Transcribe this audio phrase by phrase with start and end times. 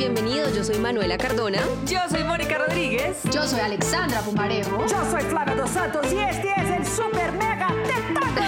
[0.00, 0.56] bienvenidos.
[0.56, 1.58] Yo soy Manuela Cardona.
[1.86, 3.18] Yo soy Mónica Rodríguez.
[3.24, 4.86] Yo soy Alexandra Pumarejo.
[4.86, 8.39] Yo soy Flavia Dos Santos y este es el Super Mega Tentáculo.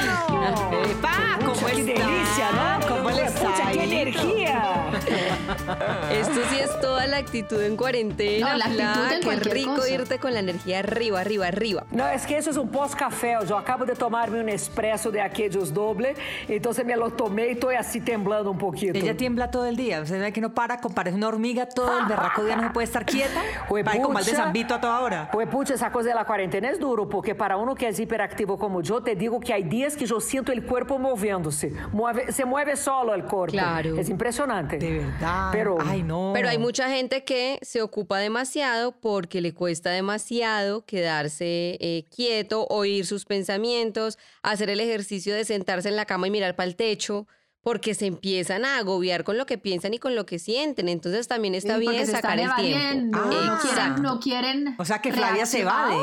[6.12, 8.52] Esto sí es toda la actitud en cuarentena.
[8.52, 9.90] No, la actitud en Qué rico cosa.
[9.90, 11.84] irte con la energía arriba, arriba, arriba.
[11.90, 13.36] Não, es que eso es un pós-café.
[13.48, 16.14] Yo acabo de tomarme un expreso de aquellos doble,
[16.48, 18.98] entonces me lo tomé y estoy así temblando un poquito.
[18.98, 20.00] Ella tiembla todo el día.
[20.02, 22.84] Usted ve que no para, parece una hormiga todo el berraco día, no se puede
[22.84, 23.40] estar quieta.
[23.86, 25.28] Ahí con mal de zambito a toda hora.
[25.32, 28.58] Pues pucha, esa cosa de la cuarentena es duro, porque para uno que es hiperactivo
[28.58, 31.72] como yo, te digo que hay días que yo siento el cuerpo moviéndose.
[31.92, 33.52] Mueve- se mueve solo el cuerpo.
[33.52, 33.96] Claro.
[33.98, 34.78] Es impresionante.
[34.78, 35.48] De verdad.
[35.52, 36.32] Pero, Ay, no.
[36.34, 42.66] Pero hay mucha gente que se ocupa demasiado porque le cuesta demasiado quedarse eh, quieto,
[42.68, 46.76] oír sus pensamientos, hacer el ejercicio de sentarse en la cama y mirar para el
[46.76, 47.26] techo,
[47.62, 50.88] porque se empiezan a agobiar con lo que piensan y con lo que sienten.
[50.88, 53.44] Entonces también está Sí, bien se sacar están el evadiendo, tiempo.
[53.44, 53.68] no Exacto.
[53.68, 55.96] quieren, no quieren O sea que Flavia se evade.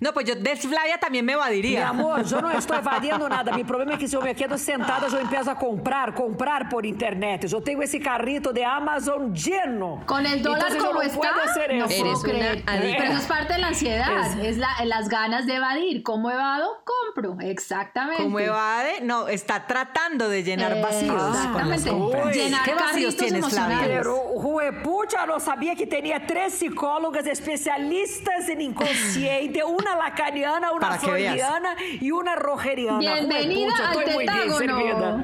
[0.00, 1.88] No, pues yo de Flavia también me Mi evadiría.
[1.90, 3.54] amor, yo no estoy evadiendo nada.
[3.54, 6.86] Mi problema es que si yo me quedo sentada, yo empiezo a comprar, comprar por
[6.86, 7.46] internet.
[7.46, 10.02] Yo tengo ese carrito de Amazon lleno.
[10.06, 12.02] Con el dólar Entonces yo como no está, puedo hacer no eso.
[12.02, 12.62] puedo Eres una creer.
[12.66, 12.98] adicta.
[12.98, 16.02] Pero eso es parte de la ansiedad, es, la- las ganas de evadir.
[16.02, 16.68] ¿Cómo evado?
[17.14, 18.22] Compro, exactamente.
[18.22, 21.90] Como evade, no, está tratando de llenar vacíos con las Exactamente.
[21.90, 22.36] compras.
[22.36, 23.44] Llenar ¿Qué vacíos tienes.
[23.86, 31.76] Pero, Juepucha, no sabía que tenía tres psicólogas especialistas en inconsciente, una lacaniana, una freudiana
[32.00, 32.98] y una rogeriana.
[32.98, 34.76] Bienvenida Juepucha, al estoy muy bien Tetágono.
[34.76, 35.22] servida.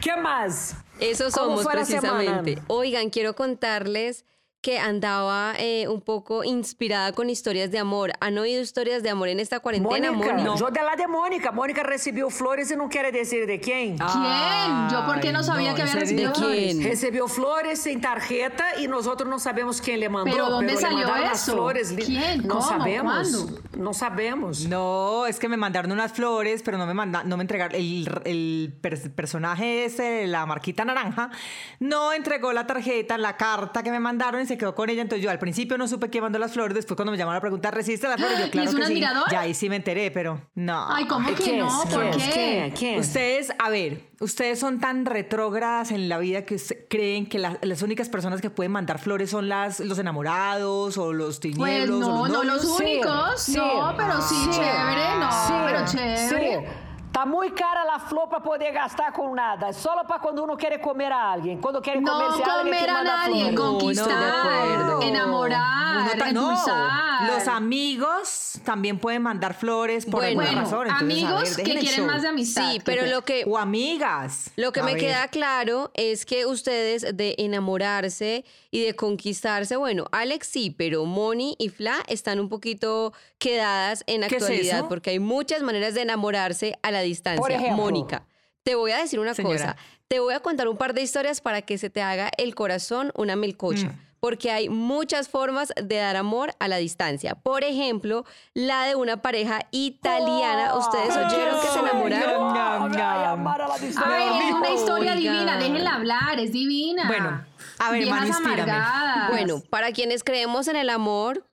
[0.00, 0.76] ¿Qué más?
[1.00, 2.54] Eso ¿Cómo somos precisamente.
[2.54, 2.64] semana?
[2.68, 4.24] Oigan, quiero contarles
[4.66, 8.10] que andaba eh, un poco inspirada con historias de amor.
[8.18, 10.58] ¿Han oído historias de amor en esta cuarentena, Mónica, Moni?
[10.58, 11.52] yo de la de Mónica.
[11.52, 13.96] Mónica recibió flores y no quiere decir de quién.
[13.96, 14.88] ¿Quién?
[14.90, 16.58] Yo por qué no sabía no, que había recibido ¿De flores.
[16.74, 16.82] quién?
[16.82, 20.32] Recibió flores en tarjeta y nosotros no sabemos quién le mandó.
[20.32, 21.52] ¿Pero dónde le salió las eso?
[21.52, 21.94] flores.
[22.04, 22.44] ¿Quién?
[22.44, 22.68] No ¿Cómo?
[22.68, 23.28] sabemos.
[23.30, 23.60] ¿Cuándo?
[23.76, 24.66] No sabemos.
[24.66, 27.76] No, es que me mandaron unas flores, pero no me manda, no me entregaron.
[27.76, 31.30] El, el per- personaje ese, la marquita naranja,
[31.78, 35.02] no entregó la tarjeta, la carta que me mandaron y se quedó con ella.
[35.02, 36.74] Entonces yo al principio no supe quién mandó las flores.
[36.74, 38.38] Después cuando me llamaron a preguntar, ¿recibiste las flores?
[38.38, 38.92] Yo, ¿Y claro es un que sí.
[38.92, 39.24] admirador?
[39.30, 40.86] Ya ahí sí me enteré, pero no.
[40.88, 41.82] Ay, ¿cómo que ¿Quién no?
[41.84, 41.88] es?
[41.94, 42.96] ¿Por qué?
[42.98, 46.56] Ustedes, a ver, ustedes son tan retrógradas en la vida que
[46.88, 51.12] creen que la- las únicas personas que pueden mandar flores son las, los enamorados o
[51.12, 52.00] los Pues tinieblos.
[52.00, 52.64] no, o los no novios.
[52.64, 53.42] los Sí, únicos.
[53.42, 53.56] sí.
[53.56, 54.50] No, pero sí, Sí.
[54.50, 56.85] chévere, no, Sí, pero chévere.
[57.16, 59.72] Está muy cara la flor para poder gastar con nada.
[59.72, 61.62] Solo para cuando uno quiere comer a alguien.
[61.62, 63.54] Cuando quiere No comerse a alguien, comer a nadie, flores.
[63.54, 65.00] no, de conquistar, acuerdo.
[65.00, 67.22] enamorar, Uno no, endulzar.
[67.32, 70.86] los amigos también pueden mandar flores por Bueno, alguna Bueno, razón.
[70.88, 72.06] Entonces, a amigos ver, que quieren show.
[72.06, 72.70] más de amistad.
[72.70, 74.50] Sí, pero lo que, O amigas.
[74.56, 75.00] Lo que A me ver.
[75.00, 81.56] queda claro es que ustedes de enamorarse y de conquistarse, bueno, Alex sí, pero Moni
[81.58, 84.88] y Fla están un poquito quedadas en ¿Qué es actualidad eso?
[84.88, 87.40] porque hay muchas maneras de enamorarse a la distancia.
[87.40, 87.76] Por ejemplo.
[87.84, 88.26] Mónica,
[88.62, 89.54] te voy a decir una Señora.
[89.54, 89.76] cosa.
[90.08, 93.12] Te voy a contar un par de historias para que se te haga el corazón
[93.16, 93.88] una melcocha.
[93.88, 94.00] Mm.
[94.20, 97.34] Porque hay muchas formas de dar amor a la distancia.
[97.34, 98.24] Por ejemplo,
[98.54, 100.74] la de una pareja italiana.
[100.76, 102.54] ¿Ustedes oyeron que se enamoraron?
[102.54, 103.30] Ñam, Ay, ñam.
[103.40, 104.14] amar a la distancia.
[104.16, 107.06] Ay, es una historia divina, déjenla hablar, es divina.
[107.06, 107.44] Bueno,
[107.78, 109.28] a ver, Viejas Manu.
[109.30, 111.46] Bueno, para quienes creemos en el amor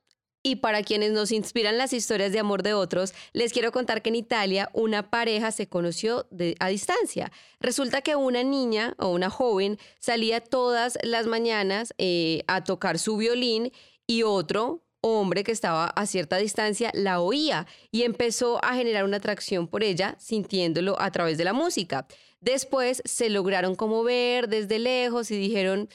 [0.43, 4.09] y para quienes nos inspiran las historias de amor de otros, les quiero contar que
[4.09, 6.27] en Italia una pareja se conoció
[6.59, 7.31] a distancia.
[7.61, 13.15] Resulta que una niña o una joven salía todas las mañanas eh, a tocar su
[13.15, 13.71] violín
[14.05, 19.17] y otro hombre que estaba a cierta distancia la oía y empezó a generar una
[19.17, 22.07] atracción por ella sintiéndolo a través de la música.
[22.43, 25.87] Después se lograron como ver desde lejos y dijeron,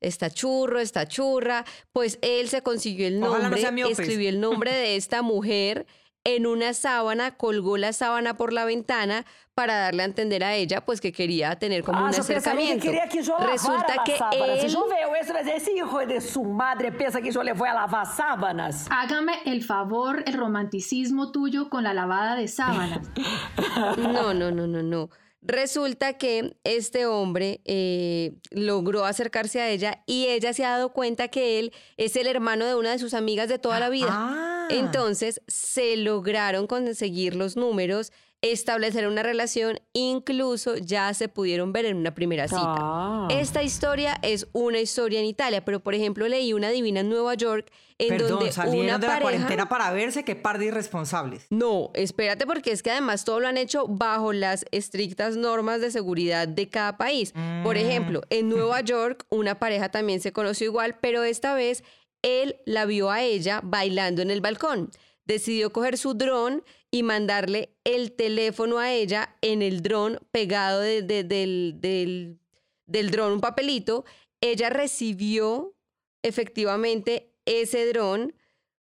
[0.00, 1.64] está churro, está churra.
[1.92, 5.86] Pues él se consiguió el no nombre, escribió el nombre de esta mujer
[6.26, 10.84] en una sábana, colgó la sábana por la ventana para darle a entender a ella
[10.84, 12.82] pues que quería tener como Ah, un que acercamiento.
[12.84, 14.16] quería que yo lavara Resulta que.
[14.16, 17.68] Si él yo veo eso, esse hijo de su madre piensa que yo le voy
[17.68, 18.86] a lavar sábanas.
[18.90, 23.06] Hágame el favor, el romanticismo tuyo con la lavada de sábanas.
[23.98, 25.10] No, no, no, no, no.
[25.46, 31.28] Resulta que este hombre eh, logró acercarse a ella y ella se ha dado cuenta
[31.28, 34.08] que él es el hermano de una de sus amigas de toda la vida.
[34.10, 34.68] Ah.
[34.70, 38.10] Entonces se lograron conseguir los números
[38.52, 42.74] establecer una relación, incluso ya se pudieron ver en una primera cita.
[42.76, 43.28] Ah.
[43.30, 47.34] Esta historia es una historia en Italia, pero por ejemplo leí una divina en Nueva
[47.34, 49.22] York en Perdón, donde salieron una de la pareja...
[49.22, 51.46] cuarentena para verse, qué par de irresponsables.
[51.48, 55.90] No, espérate porque es que además todo lo han hecho bajo las estrictas normas de
[55.90, 57.32] seguridad de cada país.
[57.62, 61.82] Por ejemplo, en Nueva York una pareja también se conoció igual, pero esta vez
[62.20, 64.90] él la vio a ella bailando en el balcón.
[65.24, 66.62] Decidió coger su dron
[66.94, 72.38] y mandarle el teléfono a ella en el dron pegado de- de- del, del,
[72.86, 74.04] del dron, un papelito.
[74.40, 75.74] Ella recibió
[76.22, 78.36] efectivamente ese dron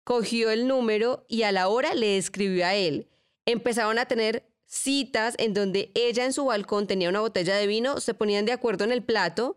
[0.04, 3.08] cogió el número y a la hora le escribió a él.
[3.46, 8.00] Empezaron a tener citas en donde ella en su balcón tenía una botella de vino,
[8.00, 9.56] se ponían de acuerdo en el plato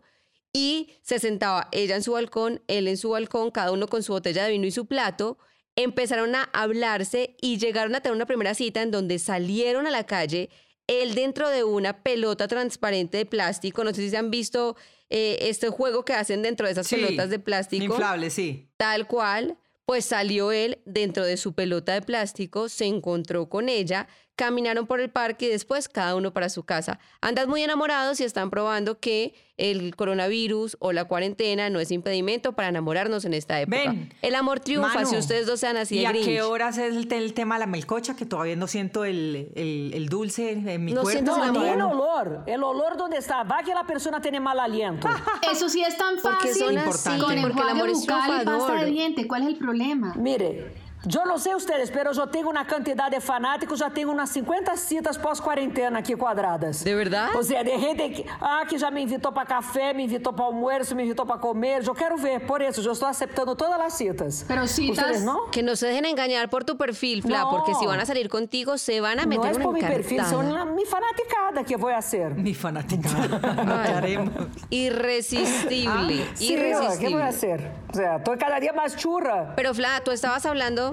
[0.53, 4.13] y se sentaba ella en su balcón, él en su balcón, cada uno con su
[4.13, 5.39] botella de vino y su plato.
[5.75, 10.05] Empezaron a hablarse y llegaron a tener una primera cita en donde salieron a la
[10.05, 10.49] calle,
[10.87, 13.83] él dentro de una pelota transparente de plástico.
[13.83, 14.75] No sé si se han visto
[15.09, 17.85] eh, este juego que hacen dentro de esas Sí, pelotas de plástico.
[17.85, 18.69] Inflable, sí.
[18.77, 24.07] Tal cual, pues salió él dentro de su pelota de plástico, se encontró con ella,
[24.35, 26.99] caminaron por el parque y después cada uno para su casa.
[27.21, 32.53] Andan muy enamorados y están probando que el coronavirus o la cuarentena no es impedimento
[32.53, 33.77] para enamorarnos en esta época.
[33.91, 36.25] Ven, el amor triunfa si ustedes dos sean así ¿Y de a Grinch.
[36.25, 38.15] qué horas es el, el tema de la melcocha?
[38.15, 41.19] Que todavía no siento el, el- el dulce en mi No cuerpo.
[41.19, 42.43] el No, el olor.
[42.47, 43.43] El olor donde está.
[43.43, 45.07] Va que la persona tiene mal aliento.
[45.51, 46.55] Eso sí es tan Porque fácil.
[46.65, 49.27] son así, con porque el amor es bucal y pasta de diente.
[49.27, 50.15] ¿Cuál es el problema?
[50.17, 50.73] Mire,
[51.05, 54.75] yo no sé ustedes, pero yo tengo una cantidad de fanáticos, ya tengo unas 50
[54.77, 56.83] citas pós-cuarentena aquí cuadradas.
[56.83, 57.29] ¿De verdad?
[57.37, 60.47] O sea, de gente que, ah, que já me invitou para café, me invitou para
[60.49, 61.83] almuerzo, me invitou para comer.
[61.83, 64.45] Yo quero ver, por eso, yo estoy aceptando todas las citas.
[64.47, 65.51] Pero citas- ¿Ustedes no?
[65.51, 67.49] Que no se dejen engañar por tu perfil, Fla, No.
[67.51, 69.81] porque si van a salir contigo se van a No meter es una por mi
[69.81, 70.43] perfil, encartada.
[70.43, 72.33] son la- mi fanaticada que voy a hacer.
[72.35, 73.09] Mi fanática.
[73.27, 73.39] Lo
[73.83, 74.33] que haremos.
[74.69, 77.13] Irresistible, Sí, ¿qué irresistible.
[77.15, 77.71] voy a hacer?
[77.91, 79.53] O sea, estoy cada día más churra.
[79.55, 80.92] Pero Fla, tú estabas hablando,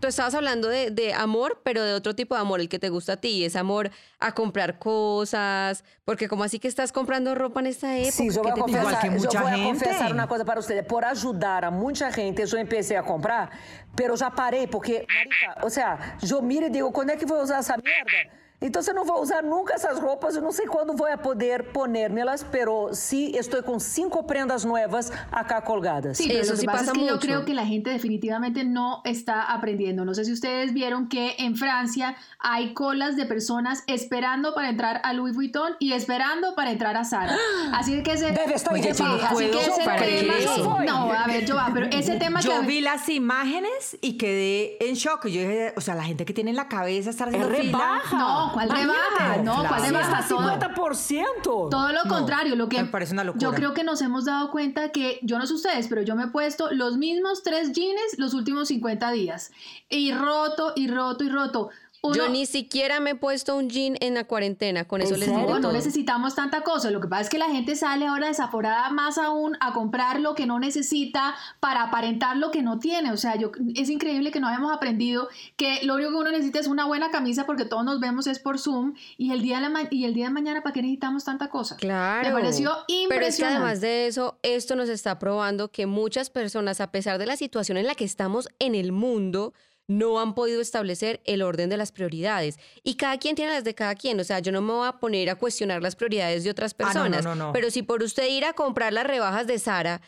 [0.00, 2.88] tú estabas hablando de, de amor, pero de otro tipo de amor, el que te
[2.88, 7.60] gusta a ti, es amor a comprar cosas, porque como así que estás comprando ropa
[7.60, 8.22] en esta época.
[8.24, 9.64] Eu ¿Qué vou, te confessar, Igual que eu mucha vou gente.
[9.68, 10.86] confessar uma coisa para vocês.
[10.86, 13.50] Por ajudar a muita gente, eu empecei a comprar,
[13.96, 15.98] pero já parei, porque, marica, ou seja,
[16.30, 18.43] eu miro e digo, quando é que vou usar essa merda?
[18.60, 22.44] Então, eu não vou usar nunca essas roupas, eu não sei quando vou poder ponérmelas,
[22.50, 26.16] pero sí estou com cinco prendas nuevas acá colgadas.
[26.16, 27.26] Sí, pero Eso que sí pasa, pasa es que yo mucho.
[27.26, 30.04] creo que la gente definitivamente no está aprendiendo.
[30.06, 35.00] No sé si ustedes vieron que en Francia hay colas de personas esperando para entrar
[35.04, 37.36] a Louis Vuitton y esperando para entrar a Zara.
[37.74, 40.78] Así que ese Debe estar Oye, yo no así que ese ¿para qué tema eso?
[40.86, 44.76] no, a ver, yo pero ese tema que Yo mí- vi las imágenes y quedé
[44.88, 45.24] en shock.
[45.26, 47.78] Yo dije, o sea, la gente que tiene en la cabeza estar haciendo fila.
[47.78, 48.43] rebaja.
[48.46, 49.36] No, ¿cuál rebaja?
[49.42, 50.26] No, ¿cuál rebaja?
[50.28, 51.68] Todo- 50%.
[51.70, 53.42] Todo lo contrario, lo que me parece una locura.
[53.42, 56.24] yo creo que nos hemos dado cuenta que yo no sé ustedes, pero yo me
[56.24, 59.50] he puesto los mismos tres jeans los últimos 50 días
[59.88, 61.70] y roto y roto y roto.
[62.06, 65.20] Uno- Yo ni siquiera me he puesto un jean en la cuarentena, con eso ¿En
[65.20, 65.58] les digo?
[65.58, 66.90] No, necesitamos tanta cosa.
[66.90, 70.34] Lo que pasa es que la gente sale ahora desaforada más aún a comprar lo
[70.34, 73.10] que no necesita para aparentar lo que no tiene.
[73.10, 76.60] O sea, yo, es increíble que no hayamos aprendido que lo único que uno necesita
[76.60, 79.62] es una buena camisa porque todos nos vemos es por Zoom y el día de,
[79.62, 81.76] la ma- y el día de mañana, ¿para qué necesitamos tanta cosa?
[81.76, 82.28] Claro.
[82.28, 83.56] Me pareció Pero es que impresionante.
[83.56, 87.78] además de eso, esto nos está probando que muchas personas, a pesar de la situación
[87.78, 89.54] en la que estamos en el mundo,
[89.86, 92.58] no han podido establecer el orden de las prioridades.
[92.82, 94.18] Y cada quien tiene las de cada quien.
[94.20, 96.82] O sea, yo no me voy a poner a cuestionar las prioridades de otras Ah,
[96.82, 97.24] no, no, personas.
[97.24, 97.52] no, no.
[97.52, 100.00] Pero si por usted ir a comprar las rebajas de Sara,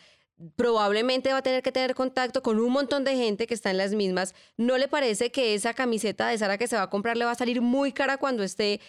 [0.55, 3.77] probablemente va a tener que tener contacto con un montón de gente que está en
[3.77, 4.33] las mismas.
[4.55, 7.31] ¿No le parece que esa camiseta de Sara que se va a comprar le va
[7.31, 8.79] a salir muy cara cuando esté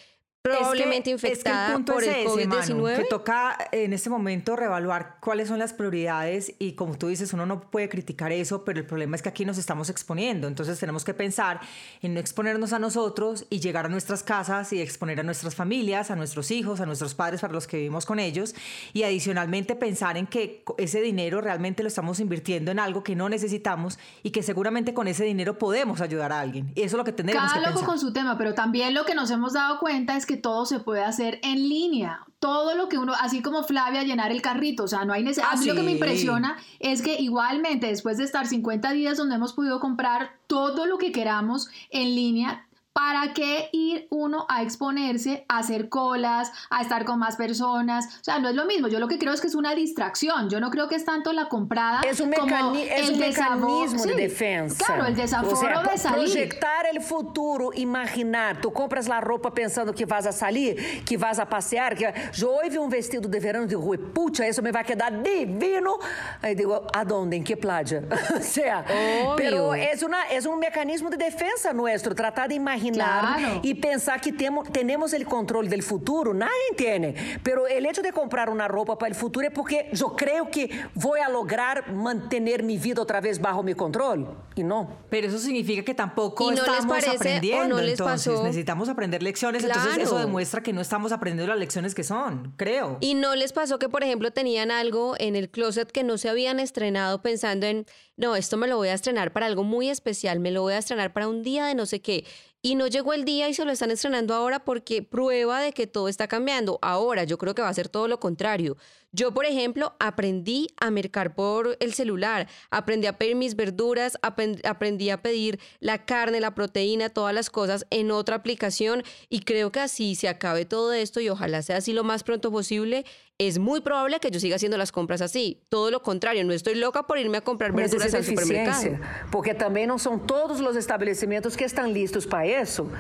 [0.57, 2.97] probablemente Es que- infectada es que el punto por es el ese, Manu, COVID-19?
[2.97, 7.47] que toca en este momento reevaluar cuáles son las prioridades y como tú dices, uno
[7.47, 11.05] no puede criticar eso, pero el problema es que aquí nos estamos exponiendo, entonces tenemos
[11.05, 11.61] que pensar
[12.03, 16.11] en no exponernos a nosotros y llegar a nuestras casas y exponer a nuestras familias,
[16.11, 18.55] a nuestros hijos, a nuestros padres para los que vivimos con ellos
[18.93, 23.29] y adicionalmente pensar en que ese dinero realmente lo estamos invirtiendo en algo que no
[23.29, 26.71] necesitamos y que seguramente con ese dinero podemos ayudar a alguien.
[26.75, 27.87] Y eso es lo que tendremos Cada que loco pensar.
[27.89, 30.81] con su tema, pero también lo que nos hemos dado cuenta es que todo se
[30.81, 32.25] puede hacer en línea.
[32.39, 35.49] Todo lo que uno, así como Flavia, llenar el carrito, o sea, no hay necesidad.
[35.51, 35.95] Ah, a mí lo que me sí.
[35.95, 40.99] impresiona es que igualmente después de estar 50 días donde hemos podido comprar todo lo
[40.99, 42.68] que queramos en línea,
[42.99, 48.07] ¿para qué ir uno a exponerse, a hacer colas, a estar con más personas?
[48.21, 48.89] O sea, no es lo mismo.
[48.89, 50.51] Yo lo que creo es que es una distracción.
[50.51, 53.99] Yo no creo que es tanto la comprada es un, como es el un mecanismo
[54.01, 54.85] sí, de defensa.
[54.85, 56.49] Claro, el desaforo O sea, de salir.
[56.49, 58.61] Projetar el futuro, imaginar.
[58.61, 61.95] Tu compras la roupa pensando que vas a salir, que vas a passear.
[61.95, 62.13] Que...
[62.45, 66.01] Hoje vi um vestido de verão e digo, "Ui, pucha, isso me vai quedar divino.
[66.43, 67.37] Aí digo, aonde?
[67.37, 68.03] Em que playa?
[68.37, 69.37] o sea, Obvio.
[69.37, 73.61] pero es, una, es un mecanismo de defensa nuestro, tratar de imaginar Claro.
[73.63, 76.35] y pensar que temo- tenemos el control del futuro.
[76.35, 77.15] Nadie tiene.
[77.43, 80.71] Pero el hecho de comprar una ropa para el futuro es porque yo creo que
[80.95, 84.37] voy a lograr mantener mi vida otra vez bajo mi control.
[84.55, 84.99] Y no.
[85.11, 87.77] Pero eso significa que tampoco ¿Y no estamos parece aprendiendo.
[87.77, 88.43] no entonces pasó?
[88.45, 89.63] necesitamos aprender lecciones.
[89.63, 90.03] Entonces Claro.
[90.03, 92.99] eso demuestra que no estamos aprendiendo las lecciones que son, creo.
[93.01, 96.29] ¿Y no les pasó que, por ejemplo, tenían algo en el closet que no se
[96.29, 100.41] habían estrenado pensando en, no, esto me lo voy a estrenar para algo muy especial,
[100.41, 102.25] me lo voy a estrenar para un día de no sé qué?
[102.61, 105.87] Y no llegó el día y se lo están estrenando ahora porque prueba de que
[105.87, 106.81] todo está cambiando.
[106.83, 108.77] Ahora yo creo que va a ser todo lo contrario.
[109.13, 115.11] Yo, por ejemplo, aprendí a mercar por el celular, aprendí a pedir mis verduras, aprendí
[115.11, 119.81] a pedir la carne, la proteína, todas las cosas en otra aplicación y creo que
[119.81, 123.07] así se acabe todo esto y ojalá sea así lo más pronto posible.
[123.41, 125.63] Es muy probable que yo siga haciendo las compras así.
[125.69, 128.99] Todo lo contrario, no estoy loca por irme a comprar verduras al supermercado.
[129.31, 132.91] porque também não são todos os estabelecimentos que estão listos para isso.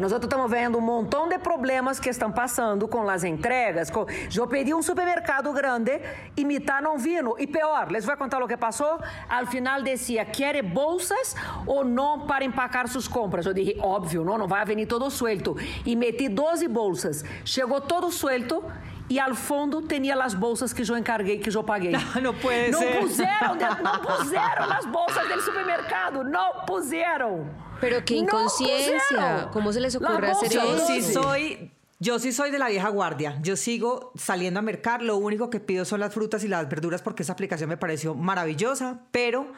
[0.00, 3.90] Nós estamos vendo um montão de problemas que estão passando com as entregas.
[3.90, 4.06] Com...
[4.32, 6.00] Eu pedi um supermercado grande
[6.36, 7.34] e me está não vindo.
[7.40, 9.00] E pior, les vou contar o que passou.
[9.28, 11.34] Al final decía, quer bolsas
[11.66, 13.46] ou não para empacar suas compras?
[13.46, 15.56] Eu disse, óbvio, não, não vai venir todo suelto.
[15.84, 17.24] E meti 12 bolsas.
[17.44, 18.62] Chegou todo suelto.
[19.10, 21.92] E ao fundo tinha as bolsas que eu encarguei, que eu paguei.
[22.22, 22.98] Não pode não ser.
[23.00, 27.46] Puseram, de- não puseram las bolsas del supermercado, não puseram.
[27.80, 29.48] Pero qué inconsciencia.
[29.52, 30.76] ¿Cómo se les ocurre hacer eso?
[30.76, 31.12] Yo sí Sí.
[31.12, 33.38] soy, yo sí soy de la vieja guardia.
[33.42, 35.02] Yo sigo saliendo a mercar.
[35.02, 38.14] Lo único que pido son las frutas y las verduras porque esa aplicación me pareció
[38.14, 39.52] maravillosa, pero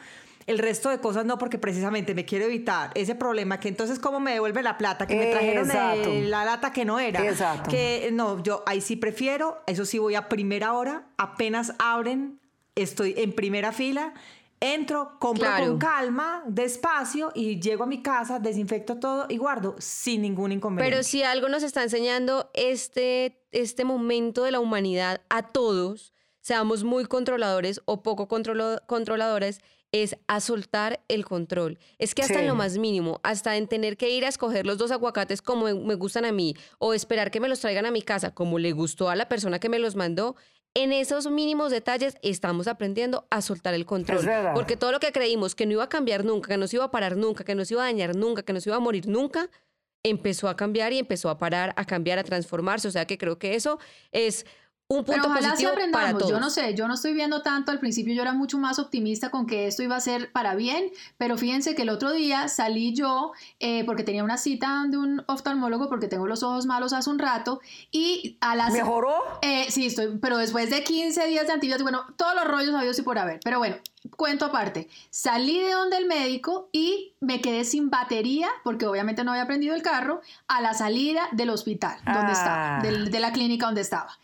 [0.47, 4.19] el resto de cosas no porque precisamente me quiero evitar ese problema que entonces cómo
[4.19, 6.09] me devuelve la plata que me trajeron Exacto.
[6.11, 7.25] de la lata que no era.
[7.25, 7.69] Exacto.
[7.71, 12.39] Que no, yo ahí sí prefiero, eso sí voy a primera hora, apenas abren,
[12.75, 14.13] estoy en primera fila.
[14.61, 15.65] Entro, compro Claro.
[15.67, 20.91] con calma, despacio y llego a mi casa, desinfecto todo y guardo sin ningún inconveniente.
[20.95, 26.83] Pero si algo nos está enseñando este, este momento de la humanidad a todos, seamos
[26.83, 29.59] muy controladores o poco controlo- controladores,
[30.03, 31.79] es a soltar el control.
[31.99, 34.77] Es que hasta en lo más mínimo, hasta en tener que ir a escoger los
[34.77, 38.01] dos aguacates como me- gustan a mí, o esperar que me los traigan a mi
[38.01, 40.35] casa como le gustó a la persona que me los mandó,
[40.73, 44.19] en esos mínimos detalles estamos aprendiendo a soltar el control.
[44.53, 46.83] Porque todo lo que creímos que no iba a cambiar nunca, que no se iba
[46.85, 48.81] a parar nunca, que no se iba a dañar nunca, que no se iba a
[48.81, 49.49] morir nunca,
[50.03, 52.87] empezó a cambiar y empezó a parar, a cambiar, a transformarse.
[52.89, 53.79] O sea que creo que eso
[54.11, 54.45] es
[54.87, 56.19] un punto Pero ojalá sí positivo para aprendamos.
[56.19, 56.31] todos.
[56.31, 57.71] Yo no sé, yo no estoy viendo tanto.
[57.71, 60.91] Al principio yo era mucho más optimista con que esto iba a ser para bien,
[61.17, 65.23] pero fíjense que el otro día salí yo eh, porque tenía una cita de un
[65.27, 67.61] oftalmólogo porque tengo los ojos malos hace un rato
[67.91, 68.73] y a las...
[68.73, 69.15] Mejoró?
[69.41, 72.99] Eh, sí, estoy, pero después de 15 días de antibióticos, bueno, todos los rollos habidos
[72.99, 73.39] y por haber.
[73.43, 73.77] Pero bueno,
[74.15, 74.87] cuento aparte.
[75.09, 79.73] Salí de donde el médico y me quedé sin batería, porque obviamente no había prendido
[79.73, 82.31] el carro, a la salida del hospital donde Ah.
[82.33, 84.15] estaba, del- de la clínica donde estaba.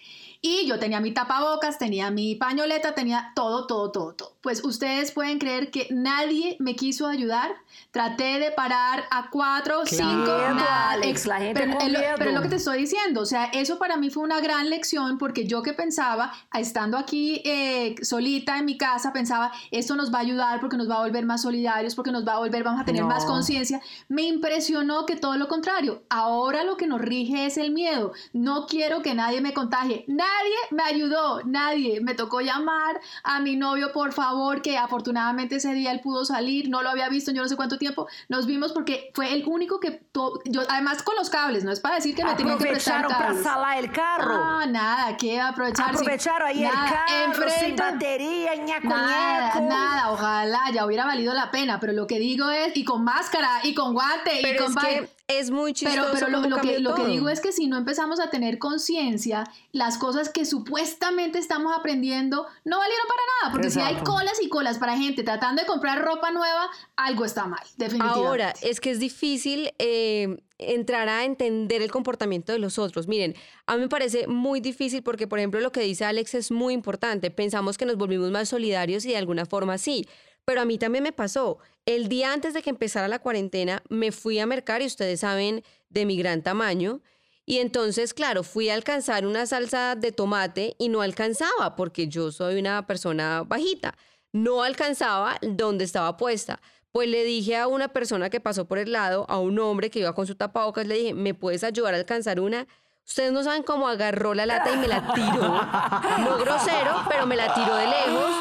[0.44, 4.34] Y yo tenía mi tapabocas, tenía mi pañoleta, tenía todo, todo, todo, todo.
[4.42, 7.52] Pues ustedes pueden creer que nadie me quiso ayudar.
[7.92, 10.92] Traté de parar a cuatro, cinco, Miedo, nada.
[10.92, 13.26] Alex, ex- la gente pero, es lo- pero es lo que te estoy diciendo, o
[13.26, 17.96] sea, eso para mí fue una gran lección porque yo que pensaba, estando aquí eh,
[18.02, 21.26] solita en mi casa, pensaba, esto nos va a ayudar porque nos va a volver
[21.26, 23.08] más solidarios, porque nos va a volver, vamos a tener No.
[23.10, 23.80] más conciencia.
[24.08, 26.02] Me impresionó que todo lo contrario.
[26.10, 28.14] Ahora lo que nos rige es el miedo.
[28.34, 30.04] No quiero que nadie me contagie.
[30.08, 30.31] Nadie
[30.72, 32.02] me ayudó, nadie.
[32.02, 36.70] Me tocó llamar a mi novio, por favor, que afortunadamente ese día él pudo salir,
[36.70, 38.08] no lo había visto en yo no sé cuánto tiempo.
[38.30, 40.02] Nos vimos porque fue el único que
[40.46, 43.12] yo además con los cables, no es para decir que me tenían que prestar Aprovecharon
[43.12, 43.44] para cables.
[43.44, 44.34] salar el carro.
[44.44, 45.90] Ah, nada, ¿qué aprovechar?
[45.96, 49.62] Aprovecharon ahí el nada, carro sin enfrente- batería, ñaco, Nada, ñaco.
[49.62, 53.60] nada, ojalá ya hubiera valido la pena, pero lo que digo es, y con máscara,
[53.64, 56.96] y con guante, y con es que es muy chistoso Pero, pero lo, que, lo
[56.96, 61.74] que digo es que si no empezamos a tener conciencia, las cosas que supuestamente estamos
[61.78, 65.68] aprendiendo no valieron para nada, porque si hay colas y colas para gente tratando de
[65.68, 68.28] comprar ropa nueva, algo está mal, definitivamente.
[68.28, 73.08] Ahora, es que es difícil eh, entrar a entender el comportamiento de los otros.
[73.08, 73.36] Miren,
[73.66, 76.74] a mí me parece muy difícil porque, por ejemplo, lo que dice Alex es muy
[76.74, 77.32] importante.
[77.32, 80.08] Pensamos que nos volvimos más solidarios y de alguna forma sí.
[80.46, 81.60] Pero a mí también me pasó.
[81.86, 85.64] El día antes de que empezara la cuarentena, me fui a mercar y ustedes saben
[85.90, 87.02] de mi gran tamaño.
[87.46, 92.32] Y entonces, claro, fui a alcanzar una salsa de tomate y no alcanzaba porque yo
[92.32, 93.98] soy una persona bajita.
[94.32, 96.62] No alcanzaba donde estaba puesta.
[96.92, 100.00] Pues le dije a una persona que pasó por el lado, a un hombre que
[100.00, 102.68] iba con su tapabocas, le dije, ¿me puedes ayudar a alcanzar una?
[103.12, 105.62] Ustedes no saben cómo agarró la lata y me la tiró.
[106.24, 108.32] No grosero, pero me la tiró de lejos.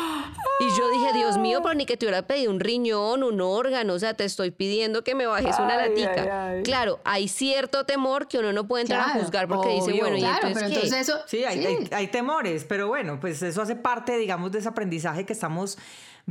[0.61, 3.95] Y yo dije, Dios mío, pero ni que te hubiera pedido un riñón, un órgano,
[3.95, 6.23] o sea, te estoy pidiendo que me bajes una Ay, latica.
[6.23, 6.63] ay, ay.
[6.63, 10.25] Claro, hay cierto temor que uno no puede entrar a juzgar porque dice, bueno, ¿y
[10.25, 11.01] entonces pero qué?
[11.01, 11.19] eso.
[11.27, 15.27] Sí, hay, hay- hay temores, pero bueno, pues eso hace parte, digamos, de ese aprendizaje
[15.27, 15.79] que estamos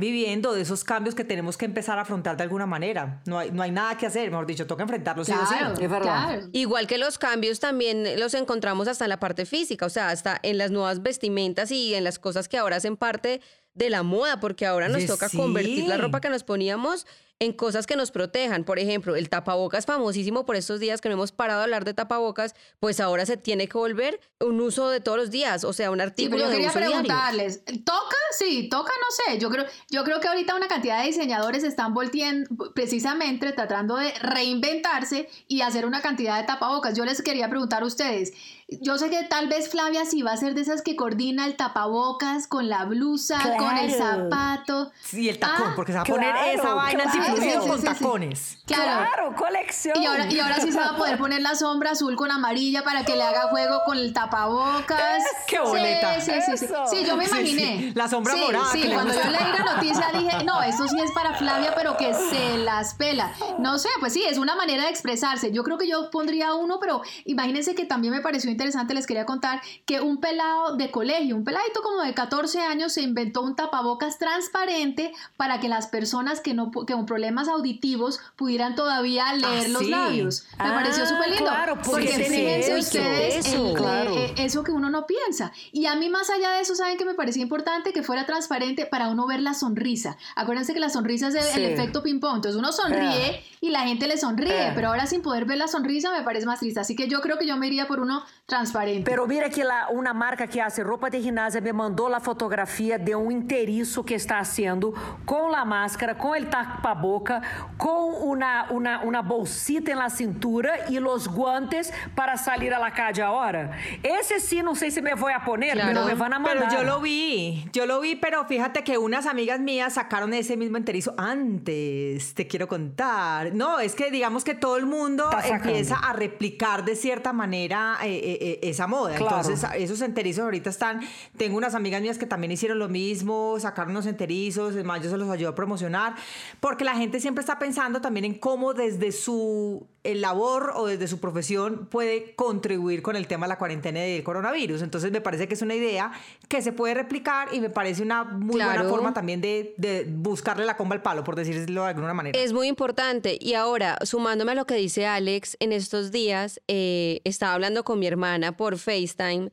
[0.00, 3.20] viviendo, de esos cambios que tenemos que empezar a afrontar de alguna manera.
[3.26, 5.54] No hay, no hay nada que hacer, mejor dicho, toca enfrentarlos sí o sí.
[5.56, 6.02] Claro, Es verdad.
[6.02, 6.48] claro.
[6.52, 10.40] Igual que los cambios también los encontramos hasta en la parte física, o sea, hasta
[10.42, 13.40] en las nuevas vestimentas y en las cosas que ahora hacen parte
[13.74, 15.36] de la moda, porque ahora nos toca sí.
[15.36, 17.06] convertir la ropa que nos poníamos
[17.42, 18.64] en cosas que nos protejan.
[18.64, 21.94] Por ejemplo, el tapabocas famosísimo por estos días que no hemos parado de hablar de
[21.94, 25.90] tapabocas, pues ahora se tiene que volver un uso de todos los días, o sea,
[25.90, 26.90] un Sí, artículo pero yo de quería diario.
[26.90, 28.16] preguntarles, ¿toca?
[28.38, 29.38] Sí, toca, no sé.
[29.38, 34.12] Yo creo, yo creo que ahorita una cantidad de diseñadores están volteando precisamente tratando de
[34.20, 36.94] reinventarse y hacer una cantidad de tapabocas.
[36.96, 38.32] Yo les quería preguntar a ustedes.
[38.80, 41.56] Yo sé que tal vez Flavia sí va a ser de esas que coordina el
[41.56, 44.92] tapabocas con la blusa, con el zapato.
[45.02, 47.36] Sí, el tacón, Ah, porque se va a claro, poner esa vaina claro.
[47.36, 47.86] Sí, sí, con sí, sí.
[47.86, 48.58] tacones.
[48.66, 48.82] Claro.
[49.10, 50.00] Claro, colección.
[50.00, 52.84] Y ahora, y ahora sí se va a poder poner la sombra azul con amarilla
[52.84, 55.22] para que le haga juego con el tapabocas.
[55.48, 56.20] ¡Qué boleta!
[56.20, 56.66] Sí, sí, sí.
[56.90, 57.78] Sí, yo me imaginé.
[57.78, 57.92] sí.
[57.94, 59.26] La sombra Sí, morada Sí, que le cuando gusta.
[59.28, 62.94] yo leí la noticia dije, no, esto sí es para Flavia, pero que se las
[62.94, 63.32] pela.
[63.58, 65.50] No sé, pues sí, es una manera de expresarse.
[65.50, 69.24] Yo creo que yo pondría uno, pero imagínense que también me pareció interesante, les quería
[69.26, 73.56] contar, que un pelado de colegio, un peladito como de 14 años, se inventó un
[73.56, 79.64] tapabocas transparente para que las personas que no que con problemas auditivos pudieran todavía leer
[79.66, 79.90] Ah, los sí.
[79.90, 80.46] labios.
[80.58, 81.44] Me Ah, pareció súper lindo.
[81.46, 84.14] claro, porque fíjense eso, ustedes eso, el- claro.
[84.16, 85.52] eh, eso que uno no piensa.
[85.72, 88.86] Y a mí más allá de eso, ¿saben que me parecía importante que fuera transparente
[88.86, 90.16] para uno ver la sonrisa?
[90.36, 91.60] Acuérdense que la sonrisa es el, Sí.
[91.64, 92.36] el efecto ping-pong.
[92.36, 96.10] Entonces uno sonríe y la gente le sonríe, pero ahora sin poder ver la sonrisa
[96.12, 96.80] me parece más triste.
[96.80, 99.08] Así que yo creo que yo me iría por uno transparente.
[99.08, 102.98] Pero mira que la, una marca que hace roupa de ginásio me mandou a fotografia
[102.98, 104.92] de um inteiriço que está haciendo
[105.24, 107.40] com a máscara, com el tapa-boca,
[107.78, 113.22] com uma, uma, uma bolsita na cintura e os guantes para salir a la calle
[113.22, 113.70] ahora.
[114.02, 115.88] Ese sí, no sé si me voy a poner, Claro.
[115.92, 116.68] pero me van a mandar.
[116.68, 120.56] Pero yo lo vi, yo lo vi, pero fíjate que unas amigas mías sacaron ese
[120.56, 123.54] mismo enterizo antes, te quiero contar.
[123.54, 128.08] No, es que digamos que todo el mundo empieza a replicar de cierta manera eh,
[128.08, 129.14] eh, eh, esa moda.
[129.16, 129.36] Claro.
[129.36, 131.00] Entonces, esos enterizos ahorita están,
[131.36, 135.10] tengo unas amigas mías que también hicieron lo mismo, sacaron unos enterizos, es más, yo
[135.10, 136.14] se los ayudo a promocionar,
[136.58, 141.20] porque la gente siempre está pensando también en cómo desde su labor o desde su
[141.20, 144.82] profesión puede contribuir con el tema de la cuarentena y del coronavirus.
[144.82, 146.12] Entonces me parece que es una idea
[146.48, 150.64] que se puede replicar y me parece una muy buena forma también de, de buscarle
[150.64, 152.38] la comba al palo, por decirlo de alguna manera.
[152.38, 153.36] Es muy importante.
[153.40, 157.98] Y ahora, sumándome a lo que dice Alex, en estos días eh, estaba hablando con
[157.98, 159.50] mi hermana por FaceTime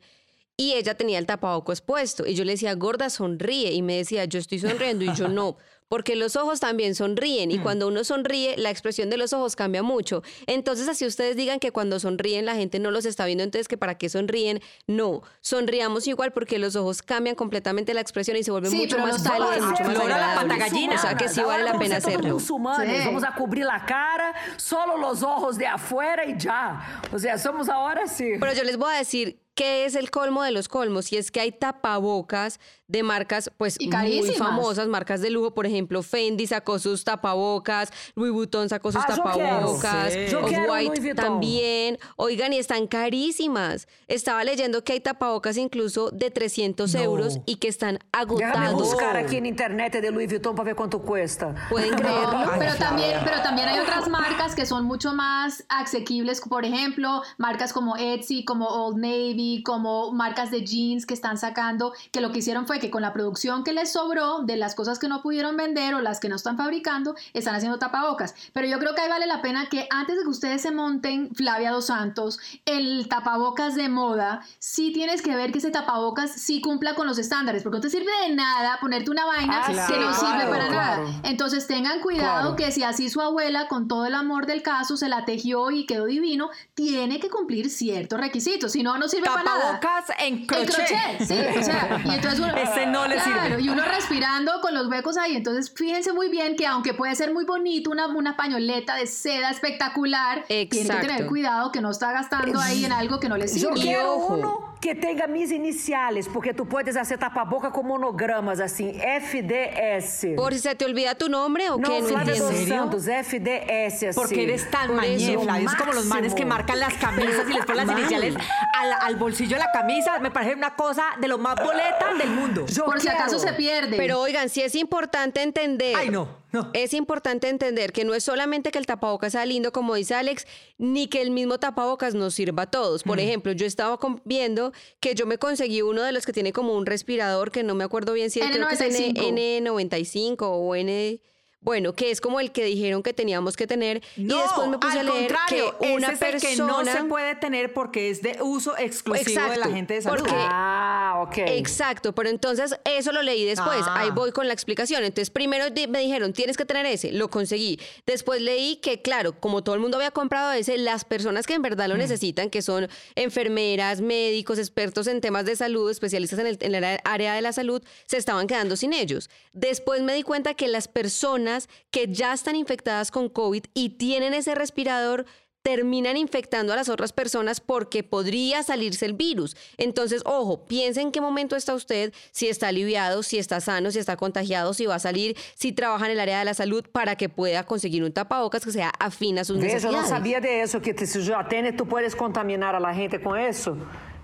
[0.60, 2.26] y ella tenía el tapabocas puesto.
[2.26, 3.72] Y yo le decía, gorda, sonríe.
[3.72, 5.04] Y me decía, yo estoy sonriendo.
[5.04, 5.56] Y yo no.
[5.88, 7.50] Porque los ojos también sonríen.
[7.50, 10.22] Y cuando uno sonríe, la expresión de los ojos cambia mucho.
[10.46, 13.78] Entonces, así ustedes digan que cuando sonríen la gente no los está viendo, entonces que
[13.78, 14.60] para qué sonríen.
[14.86, 18.98] No, sonriamos igual porque los ojos cambian completamente la expresión y se vuelven Sí, mucho
[18.98, 20.94] más pálidos mucho más agradables.
[20.94, 22.34] O sea que sí vale la pena hacerlo.
[22.34, 23.02] muçulmanos, Sí.
[23.06, 27.02] vamos a cubrir la cara, solo los ojos de afuera y ya.
[27.12, 28.32] O sea, somos ahora sí.
[28.38, 31.12] Pero yo les voy a decir qué es el colmo de los colmos.
[31.12, 35.52] Y es que hay tapabocas de marcas pues Y muy famosas, marcas de lujo.
[35.54, 40.34] Por ejemplo, Fendi sacó sus tapabocas, Louis Vuitton sacó sus Ah, tapabocas, Sí.
[40.34, 41.16] Off-White Vuitton.
[41.16, 41.98] también.
[42.16, 43.86] Oigan, y están carísimas.
[44.08, 47.00] Estaba leyendo que hay tapabocas incluso de 300 No.
[47.00, 48.74] euros y que están Déjame agotados.
[48.74, 51.54] buscar aqui na internet de Louis Vuitton para ver quanto cuesta.
[51.68, 52.46] ¿Pueden creerlo?
[52.46, 57.22] No, pero también, pero también hay otras marcas que son mucho más asequibles, por ejemplo,
[57.36, 62.32] marcas como Etsy, como Old Navy, como marcas de jeans que están sacando, que lo
[62.32, 65.22] que hicieron fue que con la producción que les sobró de las cosas que no
[65.22, 68.34] pudieron vender o las que no están fabricando, están haciendo tapabocas.
[68.52, 71.34] Pero yo creo que ahí vale la pena que antes de que ustedes se monten,
[71.34, 76.60] Flavia Dos Santos, el tapabocas de moda, sí tienes que ver que ese tapabocas sí
[76.60, 79.72] cumpla con los estándares, porque no te sirve de nada ponerte una vaina Ah, que
[79.74, 81.04] no claro, sirve para claro.
[81.04, 81.20] nada.
[81.24, 85.08] Entonces tengan cuidado que si así su abuela, con todo el amor del caso, se
[85.08, 88.72] la tejió y quedó divino, tiene que cumplir ciertos requisitos.
[88.72, 90.74] Si no, no sirve para tapabocas en crochet.
[90.74, 93.62] crochet, sí, o sea, y entonces uno, Ese no le claro, sirve.
[93.62, 97.32] y uno respirando con los huecos ahí, entonces fíjense muy bien que aunque puede ser
[97.32, 101.06] muy bonito una, una pañoleta de seda espectacular, tiene que Exacto.
[101.06, 103.78] tener cuidado que no está gastando ahí en algo que no le Yo sirve.
[103.78, 104.34] Y quiero ojo.
[104.34, 110.34] uno que tenga mis iniciales, porque tú puedes hacer tapaboca con monogramas así, FDS.
[110.36, 112.86] Por si se te olvida tu nombre o no, qué, no Flávia entiendo.
[112.90, 113.04] dos.
[113.04, 114.14] Santos, FDS así.
[114.14, 115.40] Porque eres tan Flavio.
[115.68, 118.34] Es como los manes que marcan las camisas y les ponen las iniciales
[118.74, 120.18] al, al bolsillo de la camisa.
[120.20, 122.66] Me parece una cosa de lo más boleta del mundo.
[122.66, 123.22] Yo Por si quiero.
[123.22, 123.96] acaso se pierde.
[123.96, 125.96] Pero oigan, sí es importante entender.
[125.96, 126.70] Ay, no, no.
[126.72, 130.46] Es importante entender que no es solamente que el tapabocas sea lindo, como dice Alex,
[130.78, 133.04] ni que el mismo tapabocas nos sirva a todos.
[133.04, 133.08] Mm.
[133.08, 136.74] Por ejemplo, yo estaba viendo que yo me conseguí uno de los que tiene como
[136.76, 140.36] un respirador, que no me acuerdo bien si es, creo que es N- N95.
[140.36, 141.20] N95 o N...
[141.60, 144.00] Bueno, que es como el que dijeron que teníamos que tener.
[144.16, 146.78] No, y después me puse al a leer contrario, que una ese es el persona...
[146.78, 150.02] que no se puede tener porque es de uso exclusivo de la Exacto, gente de
[150.02, 150.18] salud.
[150.20, 151.38] porque- Ah, ok.
[151.48, 153.80] Exacto, pero entonces eso lo leí después.
[153.82, 154.00] Ah.
[154.00, 155.02] Ahí voy con la explicación.
[155.02, 157.80] Entonces, primero me dijeron, tienes que tener ese, lo conseguí.
[158.06, 161.62] Después leí que, claro, como todo el mundo había comprado ese, las personas que en
[161.62, 161.98] verdad lo Mm.
[161.98, 166.98] necesitan, que son enfermeras, médicos, expertos en temas de salud, especialistas en el, en el
[167.04, 169.28] área de la salud, se estaban quedando sin ellos.
[169.52, 171.47] Después me di cuenta que las personas
[171.90, 175.26] que ya están infectadas con COVID y tienen ese respirador,
[175.62, 179.56] terminan infectando a las otras personas porque podría salirse el virus.
[179.76, 183.98] Entonces, ojo, piensa en qué momento está usted, si está aliviado, si está sano, si
[183.98, 187.16] está contagiado, si va a salir, si trabaja en el área de la salud para
[187.16, 189.92] que pueda conseguir un tapabocas que sea afín a sus necesidades.
[189.92, 193.38] não sabia de eso, que si já tienes, tú puedes contaminar a la gente con
[193.38, 193.76] eso.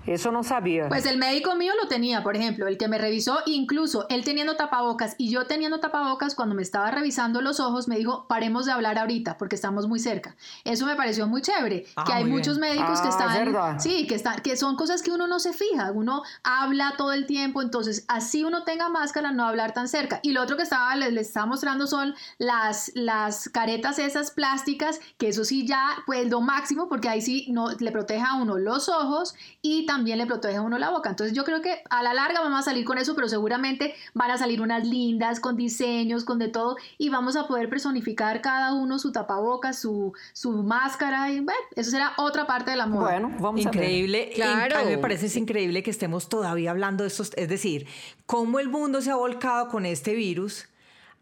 [0.07, 0.89] Eso no sabía.
[0.89, 4.57] Pues el médico mío lo tenía, por ejemplo, el que me revisó, incluso él teniendo
[4.57, 8.73] tapabocas y yo teniendo tapabocas, cuando me estaba revisando los ojos, me dijo, paremos de
[8.73, 10.37] hablar ahorita porque estamos muy cerca.
[10.65, 12.73] Eso me pareció muy chévere, Ah, que hay muchos bien.
[12.75, 13.79] médicos que Ah, están, verdad.
[13.79, 17.25] sí, que están, que son cosas que uno no se fija, uno habla todo el
[17.27, 20.21] tiempo, entonces así uno tenga máscara, no hablar tan cerca.
[20.23, 25.01] Y lo otro que estaba, les, les estaba mostrando son las, las caretas esas plásticas,
[25.17, 28.59] que eso sí ya, pues lo máximo, porque ahí sí no, le protege a uno
[28.59, 31.11] los ojos y también le protege a uno la boca.
[31.11, 34.31] Entonces yo creo que a la larga vamos a salir con eso, pero seguramente van
[34.31, 38.75] a salir unas lindas, con diseños, con de todo, y vamos a poder personificar cada
[38.75, 43.11] uno su tapabocas, su, su máscara, y bueno, eso será otra parte de la moda.
[43.11, 43.77] Bueno, vamos a ver.
[43.77, 44.31] Increíble.
[44.35, 44.79] Claro.
[44.79, 47.87] A mí me parece es increíble que estemos todavía hablando de estos, es decir,
[48.27, 50.67] cómo el mundo se ha volcado con este virus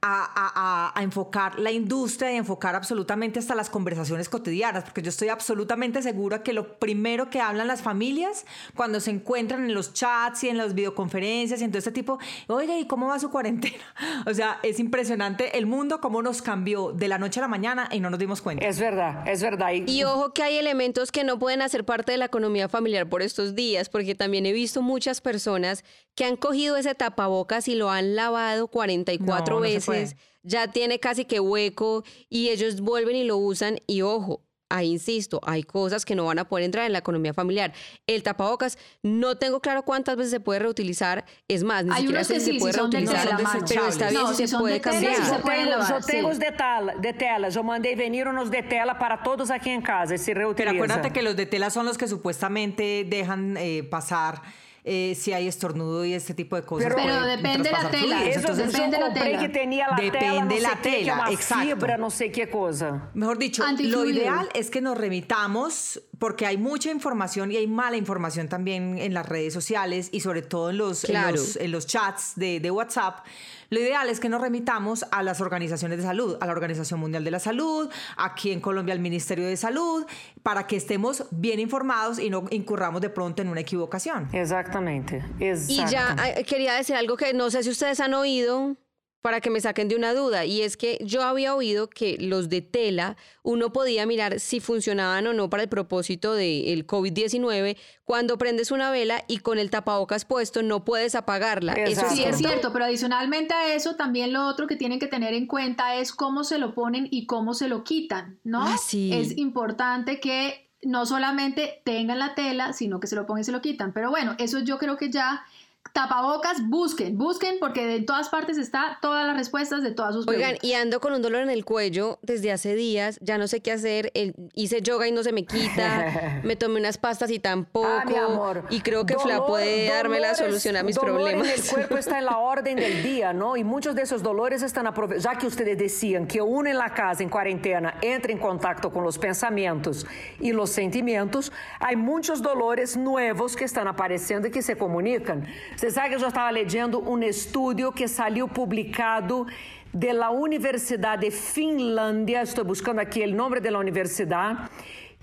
[0.02, 0.52] a, a-
[0.90, 5.28] a- a enfocar la industria y enfocar absolutamente hasta las conversaciones cotidianas, porque yo estoy
[5.28, 10.42] absolutamente segura que lo primero que hablan las familias cuando se encuentran en los chats
[10.44, 13.78] y en las videoconferencias y en todo este tipo, oiga, ¿y cómo va su cuarentena?
[14.26, 17.88] O sea, es impresionante el mundo cómo nos cambió de la noche a la mañana
[17.92, 18.66] y no nos dimos cuenta.
[18.66, 19.70] Es verdad, es verdad.
[19.72, 23.08] Y- Y ojo que hay elementos que no pueden hacer parte de la economía familiar
[23.08, 25.84] por estos días, porque también he visto muchas personas
[26.14, 30.16] que han cogido ese tapabocas y lo han lavado 44 No, no veces, puede.
[30.42, 34.42] ya tiene casi que hueco y ellos vuelven y lo usan y ojo.
[34.74, 37.74] Ahí insisto, hay cosas que no van a poder entrar en la economía familiar.
[38.06, 41.26] El tapabocas, no tengo claro cuántas veces se puede reutilizar.
[41.46, 43.36] Es más, ni Hay siquiera unos sé que si sí, se puede reutilizar.
[43.68, 45.26] pero está bien No, si se puede tela, cambiar.
[45.26, 46.16] se pueden lavar, sí.
[46.22, 47.48] os de tela, de tela.
[47.50, 50.16] Eu mandei venir unos de tela para todos aqui em casa.
[50.16, 50.72] Se Pero reutiliza.
[50.72, 54.40] acuérdate que los de tela son los que supuestamente dejan eh, pasar
[54.84, 56.92] eh, si hay estornudo y este tipo de cosas.
[56.92, 58.16] Pero- Pero depende de la tela.
[58.18, 58.22] fluidos.
[58.28, 59.38] Eso Entonces, depende de la tela.
[59.38, 61.64] que tinha la tela, Depende não sei la tela, uma exacto.
[61.66, 63.10] fibra, não sei que coisa.
[63.14, 67.96] Mejor dicho, lo ideal es que nos remitamos, porque hay mucha información y hay mala
[67.96, 71.32] información también en las redes sociales y sobre todo en los, en Claro.
[71.32, 73.26] los, en los chats de, de WhatsApp.
[73.70, 77.24] Lo ideal es que nos remitamos a las organizaciones de salud, a la Organización Mundial
[77.24, 80.06] de la Salud, aquí en Colombia al Ministerio de Salud,
[80.44, 84.28] para que estemos bien informados y no incurramos de pronto en una equivocación.
[84.32, 85.24] Exatamente.
[85.40, 88.76] Y ya eh, quería decir algo que no sé si ustedes han oído
[89.22, 92.48] para que me saquen de una duda y es que yo había oído que los
[92.48, 98.36] de tela uno podía mirar si funcionaban o no para el propósito del COVID-19 cuando
[98.36, 101.72] prendes una vela y con el tapabocas puesto no puedes apagarla.
[101.74, 102.14] Eso Exacto.
[102.16, 102.48] Sí, es cierto.
[102.48, 106.12] cierto, pero adicionalmente a eso, también lo otro que tienen que tener en cuenta es
[106.12, 108.64] cómo se lo ponen y cómo se lo quitan, ¿no?
[108.64, 109.12] Ah, sí.
[109.12, 113.52] Es importante que no solamente tengan la tela, sino que se lo pongan y se
[113.52, 113.92] lo quitan.
[113.92, 115.44] Pero bueno, eso yo creo que ya
[115.92, 120.42] tapabocas, busquen, busquen porque de todas partes está todas las respuestas de todas sus Oigan,
[120.52, 120.64] preguntas.
[120.68, 123.72] y ando con un dolor en el cuello desde hace días, ya no sé qué
[123.72, 127.88] hacer, el- hice yoga y no se me quita, me tomé unas pastas y tampoco,
[127.88, 128.64] Ah, mi amor.
[128.70, 131.46] y creo que Fla puede darme la solución a mis dolor problemas.
[131.48, 133.56] en el cuerpo está en la orden del día, ¿no?
[133.58, 135.24] Y muchos de esos dolores están aprovechados.
[135.24, 139.04] Ya que ustedes decían que uno en la casa, en cuarentena, entra en contacto con
[139.04, 140.06] los pensamientos
[140.40, 145.46] y los sentimientos, hay muchos dolores nuevos que están apareciendo y que se comunican.
[145.76, 149.46] Você sabe que eu já estava lendo um estudo que saiu publicado
[149.92, 154.58] de la Universidad de Finlândia, estou buscando aqui o nome da universidade,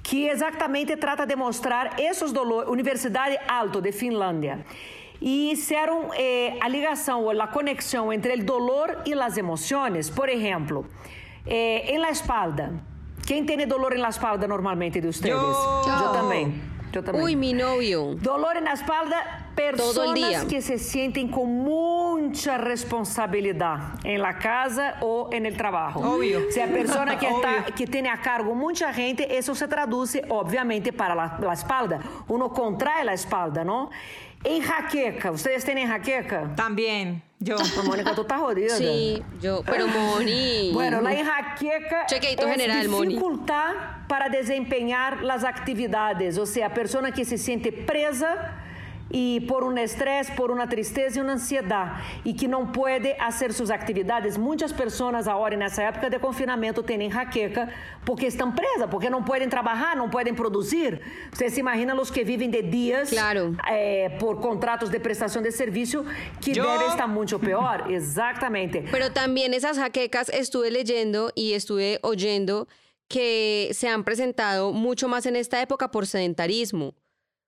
[0.03, 4.65] que exatamente trata de mostrar esses dolores, Universidade Alto de Finlândia.
[5.21, 10.09] E hicieron eh, a ligação ou a conexão entre o dolor e as emoções.
[10.09, 10.85] Por exemplo,
[11.45, 12.73] eh, em la espalda.
[13.27, 15.35] Quem tem dolor em la espalda normalmente de ustedes?
[15.35, 16.03] Yo.
[16.05, 16.61] Eu também.
[16.93, 17.21] Eu também.
[17.21, 18.15] Uy, mi novio.
[18.15, 19.38] Dolor en la espalda.
[19.59, 25.99] Personas que se sienten con mucha responsabilidad en la casa o en el trabajo.
[25.99, 26.39] Obvio.
[26.49, 30.93] Si la persona que, está, que tiene a cargo mucha gente, eso se traduce obviamente
[30.93, 31.99] para la, la espalda.
[32.27, 33.89] Uno contrae la espalda, ¿no?
[34.43, 36.55] En jaqueca, ¿ustedes tienen jaqueca?
[36.55, 37.57] También, yo.
[37.83, 38.75] Mónica, tú estás jodida.
[38.77, 40.71] Sí, yo, pero Moni.
[40.73, 43.09] Bueno, la enjaqueca Chequeito es general, Moni.
[43.09, 43.73] dificultad
[44.07, 46.37] para desempeñar las actividades.
[46.37, 48.58] O sea, persona que se siente presa
[49.11, 51.93] y por un estrés, por una tristeza y una ansiedad
[52.23, 54.37] y que no puede hacer sus actividades.
[54.37, 57.69] Muchas personas ahora en esa época de confinamiento tienen jaqueca
[58.05, 61.01] porque están presas, porque no pueden trabajar, no pueden producir.
[61.31, 63.55] Ustedes se imaginan los que viven de días Claro.
[63.71, 66.05] eh, por contratos de prestación de servicio
[66.43, 67.85] que Yo- debe estar mucho peor.
[67.91, 68.85] Exactamente.
[68.91, 72.67] Pero también esas jaquecas estuve leyendo y estuve oyendo
[73.07, 76.93] que se han presentado mucho más en esta época por sedentarismo.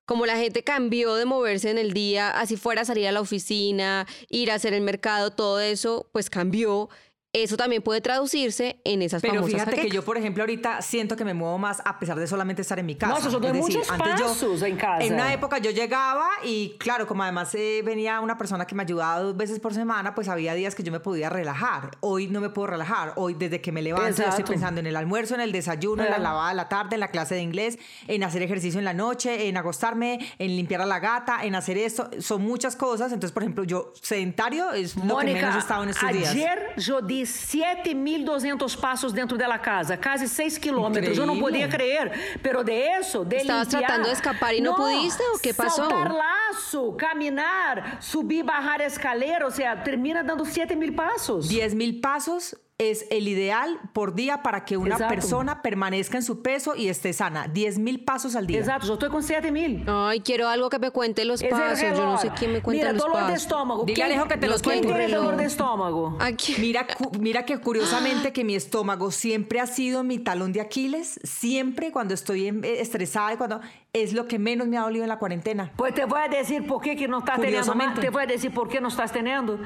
[0.06, 4.08] Como la gente cambió de moverse en el día, así fuera salir a la oficina,
[4.30, 6.90] ir a hacer el mercado, todo eso, pues cambió.
[7.34, 9.96] Eso también puede traducirse en esas Pero famosas fíjate que jaquecas.
[9.96, 12.86] yo, por ejemplo, ahorita siento que me muevo más a pesar de solamente estar en
[12.86, 13.14] mi casa.
[13.14, 15.02] No, eso son Es decir, muchos antes yo- pasos en casa.
[15.06, 18.84] En una época yo llegaba y, claro, como además eh, venía una persona que me
[18.84, 21.92] ayudaba dos veces por semana, pues había días que yo me podía relajar.
[22.02, 23.14] Hoy no me puedo relajar.
[23.16, 26.12] Hoy, desde que me levanto, yo estoy pensando en el almuerzo, en el desayuno, en
[26.12, 28.94] la lavada de la tarde, en la clase de inglés, en hacer ejercicio en la
[28.94, 32.10] noche, en acostarme, en limpiar a la gata, en hacer esto.
[32.20, 33.14] Son muchas cosas.
[33.14, 36.32] Entonces, por ejemplo, yo sedentario es lo que menos he estado en estos días.
[36.32, 41.16] ayer yo di 7.200 pasos dentro de la casa, casi 6 kilómetros.
[41.16, 41.68] Yo no Increíble.
[41.68, 45.40] podía creer, pero de eso, de ¿Estabas limpiar- tratando de escapar y no pudiste, o
[45.42, 45.88] qué pasó?
[45.90, 51.48] Saltar lazo, caminar, subir, bajar escalera, o sea, termina dando 7.000 pasos.
[51.48, 52.58] 10 mil pasos
[52.90, 55.14] es el ideal por día para que una Exacto.
[55.14, 57.48] persona permanezca en su peso y esté sana.
[57.48, 58.60] 10 mil pasos al día.
[58.60, 59.84] Exacto, yo estoy con 7.000.
[59.88, 61.80] Ay, quiero algo que me cuente los Es pasos.
[61.82, 63.42] Yo no sé quién me cuenta Mira, los dolor de pasos.
[63.44, 63.84] estómago.
[63.86, 64.98] Dile a ¿Quién- Alejo que te los los ¿Quién cuente.
[65.06, 66.18] tiene dolor de estómago?
[66.20, 66.56] Aquí.
[66.60, 66.88] Mira,
[67.20, 72.14] mira que curiosamente que mi estómago siempre ha sido mi talón de Aquiles, siempre cuando
[72.14, 73.62] estoy eh, estresada y cuando
[73.94, 75.74] es lo que menos me ha dolido en la cuarentena.
[75.76, 78.00] Pues te voy a decir por qué que no estás teniendo más.
[78.00, 79.58] Te voy a decir por qué no estás teniendo.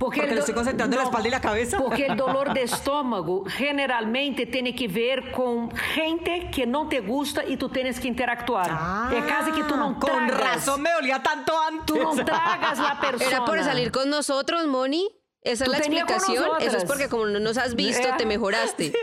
[0.00, 1.78] Porque, Porque lo do- estoy concentrando en la espalda y la cabeza.
[1.78, 7.44] Porque el dolor de estómago generalmente tiene que ver con gente que no te gusta
[7.46, 8.68] y tú tienes que interactuar.
[9.14, 10.54] es casi que tú no Ah, Con tragas.
[10.56, 11.86] razón me dolía tanto antes.
[11.86, 13.30] Tú no tragas la persona.
[13.30, 15.08] ¿Era por salir con nosotros, Moni?
[15.40, 16.44] ¿Esa es la explicación?
[16.60, 18.12] Eso es porque como no nos has visto, Eh.
[18.18, 18.92] te mejoraste.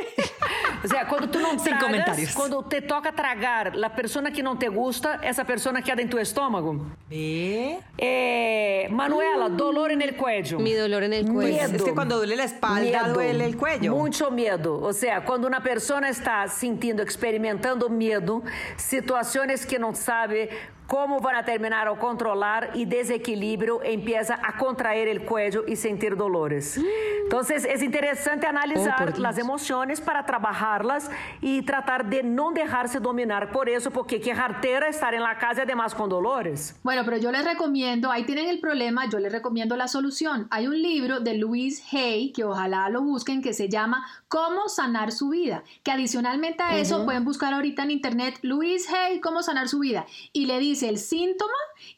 [0.86, 2.34] O sea, cuando tú no Sin tragas, comentarios.
[2.34, 6.18] cuando te toca tragar la persona que no te gusta, esa persona queda en tu
[6.18, 6.86] estómago.
[7.10, 7.80] ¿Ve?
[7.98, 10.60] Eh, Manuela, dolor en el cuello.
[10.60, 11.58] Mi dolor en el cuello.
[11.58, 13.14] Pues es que cuando duele la espalda, Miedo.
[13.14, 13.96] duele el cuello.
[13.96, 14.80] Mucho miedo.
[14.82, 18.44] O sea, cuando una persona está sintiendo, experimentando miedo,
[18.78, 20.50] situaciones que no sabe
[20.88, 26.16] cómo van a terminar o controlar y desequilibrio empieza a contraer el cuello y sentir
[26.16, 26.80] dolores.
[27.24, 29.20] Entonces es interesante Oh, analizar Dios.
[29.20, 31.10] las emociones para trabajarlas
[31.42, 35.64] y tratar de no dejarse dominar por eso, porque qué jartera estar en la casa
[35.64, 36.80] además con dolores.
[36.84, 40.48] Bueno, pero yo les recomiendo, ahí tienen el problema, yo les recomiendo la solución.
[40.52, 45.12] Hay un libro de Louise Hay, que ojalá lo busquen, que se llama Cómo sanar
[45.12, 49.68] su vida, que adicionalmente a eso pueden buscar ahorita en internet Louise Hay, Cómo sanar
[49.68, 51.54] su vida, y le dice el síntoma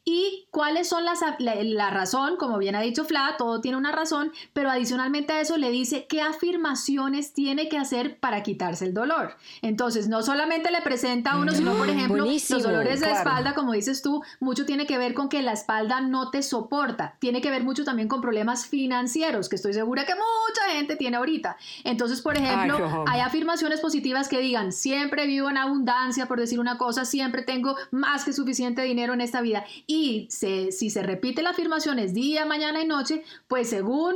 [0.10, 3.92] y cuáles son las, la, la razón, como bien ha dicho Fla, todo tiene una
[3.92, 8.94] razón, pero adicionalmente a eso le dice qué afirmaciones tiene que hacer para quitarse el
[8.94, 9.36] dolor.
[9.62, 13.18] Entonces, no solamente le presenta a uno, sino por ejemplo, buenísimo, los dolores de claro.
[13.18, 17.16] espalda, como dices tú, mucho tiene que ver con que la espalda no te soporta.
[17.20, 21.18] Tiene que ver mucho también con problemas financieros, que estoy segura que mucha gente tiene
[21.18, 21.58] ahorita.
[21.84, 23.06] Entonces, por ejemplo, horror.
[23.08, 27.76] hay afirmaciones positivas que digan, siempre vivo en abundancia, por decir una cosa, siempre tengo
[27.92, 29.66] más que suficiente suficiente dinero en esta vida.
[29.88, 29.97] Y
[30.30, 34.16] se, si se repite la afirmación es día, mañana y noche, pues según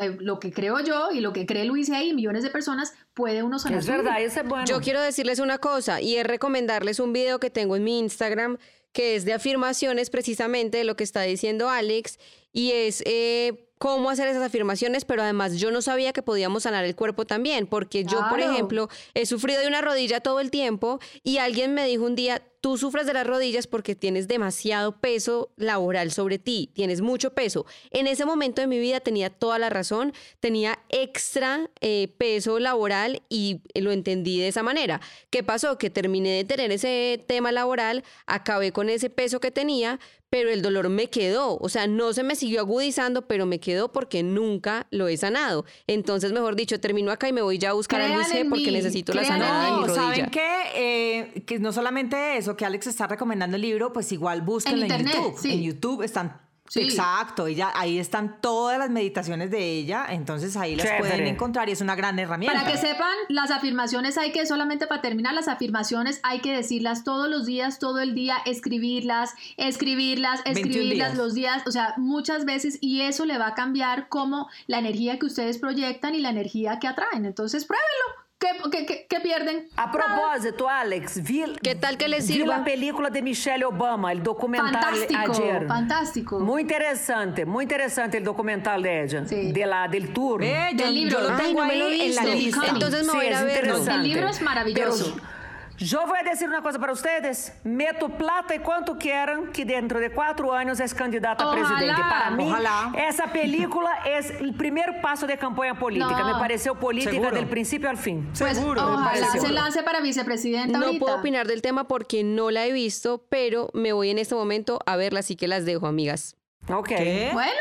[0.00, 3.42] eh, lo que creo yo y lo que cree Luis y millones de personas, puede
[3.42, 3.78] uno sanar.
[3.80, 4.66] Es verdad, ese es bueno.
[4.66, 8.58] Yo quiero decirles una cosa y es recomendarles un video que tengo en mi Instagram
[8.92, 12.18] que es de afirmaciones precisamente de lo que está diciendo Alex
[12.52, 16.84] y es eh, cómo hacer esas afirmaciones, pero además yo no sabía que podíamos sanar
[16.84, 20.98] el cuerpo también, porque yo, por ejemplo, he sufrido de una rodilla todo el tiempo
[21.22, 25.50] y alguien me dijo un día, tú sufres de las rodillas porque tienes demasiado peso
[25.56, 27.66] laboral sobre ti, tienes mucho peso.
[27.90, 33.22] En ese momento de mi vida tenía toda la razón, tenía extra eh, peso laboral
[33.28, 35.00] y lo entendí de esa manera.
[35.30, 35.78] ¿Qué pasó?
[35.78, 40.60] Que terminé de tener ese tema laboral, acabé con ese peso que tenía, pero el
[40.60, 44.86] dolor me quedó, o sea, no se me siguió agudizando, pero me quedó porque nunca
[44.90, 45.64] lo he sanado.
[45.86, 48.70] Entonces, mejor dicho, termino acá y me voy ya a buscar a Luis porque mí,
[48.72, 50.02] necesito la sanada de mi No, rodilla.
[50.02, 50.48] ¿saben qué?
[50.74, 54.90] Eh, que no solamente eso, que Alex está recomendando el libro, pues igual búsquenlo en,
[54.90, 55.38] internet, YouTube.
[55.38, 55.52] sí.
[55.52, 56.40] En YouTube están...
[56.70, 56.80] Sí.
[56.82, 61.00] Exacto, ella, ahí están todas las meditaciones de ella, entonces ahí las Chévere.
[61.00, 62.60] pueden encontrar y es una gran herramienta.
[62.60, 67.04] Para que sepan, las afirmaciones hay que, solamente para terminar, las afirmaciones hay que decirlas
[67.04, 71.16] todos los días, todo el día, escribirlas, escribirlas, 21 escribirlas días.
[71.16, 75.18] los días, o sea, muchas veces y eso le va a cambiar como la energía
[75.18, 77.24] que ustedes proyectan y la energía que atraen.
[77.24, 78.27] Entonces, pruébenlo.
[78.40, 79.66] ¿Qué, qué- qué- qué pierden?
[79.76, 82.58] A propósito, Alex, vi, ¿Qué tal que les vi sirva?
[82.58, 85.66] la película de Michelle Obama, el documental Fantástico, ayer.
[85.66, 86.38] fantástico.
[86.38, 89.50] Muy interesante, muy interesante el documental de ella, Sí.
[89.50, 90.40] de la, del tour.
[90.44, 90.48] Yo,
[90.84, 91.18] Del libro.
[91.20, 92.62] yo lo Ay, tengo no me ahí lo en la lista.
[92.68, 93.92] Entonces me voy es a interesante.
[93.94, 95.12] El libro es maravilloso.
[95.16, 95.37] Pero
[95.78, 97.52] yo voy a decir una cosa para ustedes.
[97.64, 101.94] Meto plata y cuanto quieran que dentro de cuatro años es candidata a presidente.
[102.00, 102.92] Para mí, Ojalá.
[103.08, 106.18] esa película es el primer paso de campaña política.
[106.20, 106.26] No.
[106.26, 107.30] Me pareció política Seguro.
[107.36, 108.28] del principio al fin.
[108.38, 111.04] Pues Seguro, ojalá se lance para vicepresidenta No ahorita.
[111.04, 114.80] puedo opinar del tema porque no la he visto, pero me voy en este momento
[114.86, 116.36] a verla, así que las dejo, amigas.
[116.68, 116.88] Ok.
[116.88, 117.30] ¿Qué?
[117.32, 117.52] Bueno,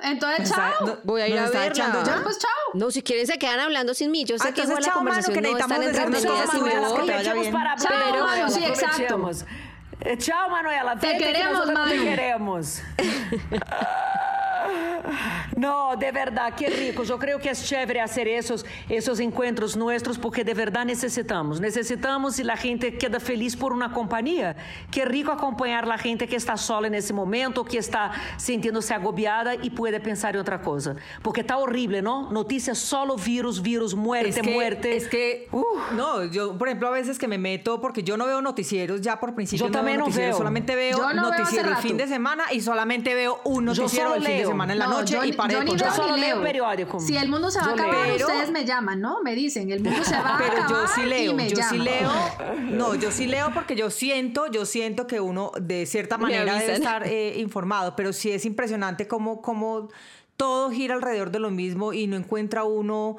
[0.00, 0.72] entonces chao.
[0.86, 1.72] no- Voy a ir nos a está verla.
[1.74, 2.20] echando ya.
[2.22, 2.50] Pues chao.
[2.74, 4.24] No, si quieren se quedan hablando sin mí.
[4.24, 6.28] Yo sé Ah, que entonces, igual la chao, Manu, conversación que no es tan entretenida
[6.30, 7.06] cosas, si me Manuela, que voy.
[7.06, 7.52] te vaya Aprovechemos bien.
[7.54, 7.88] para hablar.
[7.88, 9.30] Chao, pero Manu, sí, exacto.
[10.00, 10.98] Eh, Chao, Manuela.
[10.98, 12.04] Te Vete que queremos, nosotros te Manu.
[12.04, 12.82] queremos.
[15.56, 17.02] No, de verdad, qué rico.
[17.02, 21.60] Yo creo que es chévere hacer esos, esos encuentros nuestros porque de verdad necesitamos.
[21.60, 24.54] Necesitamos y la gente queda feliz por una compañía.
[24.90, 28.92] Qué rico acompañar a la gente que está sola en ese momento, que está sintiéndose
[28.94, 30.94] agobiada y puede pensar en otra cosa.
[31.22, 32.30] Porque está horrible, ¿no?
[32.30, 34.96] Noticias solo virus, virus, muerte, es que, muerte.
[34.96, 35.48] Es que,
[35.94, 39.18] no, yo, por ejemplo, a veces que me meto, porque yo no veo noticieros ya
[39.18, 39.66] por principio.
[39.66, 40.36] Yo también veo no veo.
[40.36, 41.82] Solamente veo no veo noticiero el rato.
[41.82, 44.98] fin de semana y solamente veo un noticiero el fin de semana en la No,
[44.98, 46.42] noche yo y ni- paré yo veo solo leo leo.
[46.42, 47.00] periódico.
[47.00, 48.26] Si el mundo se va a Yo acabar, leo.
[48.26, 49.22] ustedes me llaman, ¿no?
[49.22, 50.70] Me dicen, el mundo se va a Pero acabar.
[50.70, 52.10] yo sí y leo, me yo sí leo.
[52.76, 56.74] No, yo sí leo porque yo siento, yo siento que uno de cierta manera debe
[56.74, 59.88] estar eh, informado, pero sí es impresionante cómo, cómo
[60.36, 63.16] todo gira alrededor de lo mismo y no encuentra uno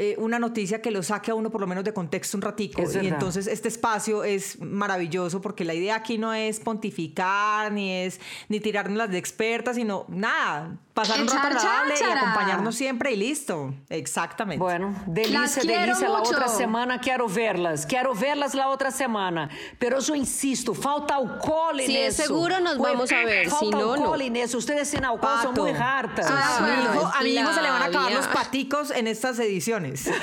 [0.00, 2.80] eh, una noticia que lo saque a uno por lo menos de contexto un ratico.
[2.82, 3.14] Es y verdad.
[3.14, 8.60] entonces este espacio es maravilloso porque la idea aquí no es pontificar, ni es ni
[8.60, 13.72] tirarnos las de expertas, sino nada, pasar un rato agradable y acompañarnos siempre y listo.
[13.88, 14.62] Exactamente.
[14.62, 16.08] Bueno, delicia, Las quiero delicia.
[16.08, 16.30] La mucho.
[16.32, 17.86] otra semana quero verlas.
[17.86, 19.48] Quero verlas la otra semana.
[19.78, 22.24] Pero yo insisto, falta alcohol en Si es eso.
[22.28, 23.48] seguro, nos Pues, vamos a ver.
[23.48, 23.92] Falta Si no, no.
[23.94, 24.58] alcohol en eso.
[24.58, 26.26] Ustedes sin alcohol son muy hartas.
[26.28, 28.26] Ah, a, mi bueno, hijo, es a mi hijo se le van a acabar los
[28.26, 30.10] paticos en estas ediciones.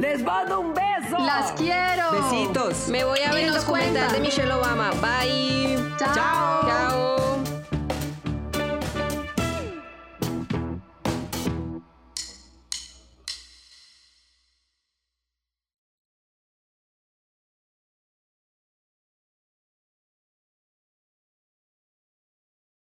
[0.00, 1.18] Les mando un beso.
[1.18, 2.10] Las quiero.
[2.12, 2.88] Besitos.
[2.88, 4.12] Me voy a ver el documental cuentan.
[4.12, 4.90] de Michelle Obama.
[5.00, 5.76] Bye.
[5.98, 6.14] Chao.
[6.14, 7.25] Chao.